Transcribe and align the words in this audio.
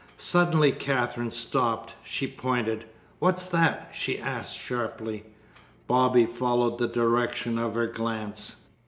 Suddenly 0.17 0.71
Katherine 0.71 1.29
stopped. 1.29 1.93
She 2.03 2.25
pointed. 2.25 2.85
"What's 3.19 3.45
that?" 3.45 3.89
she 3.93 4.17
asked 4.17 4.57
sharply. 4.57 5.25
Bobby 5.85 6.25
followed 6.25 6.79
the 6.79 6.87
direction 6.87 7.59
of 7.59 7.75
her 7.75 7.85
glance. 7.85 8.61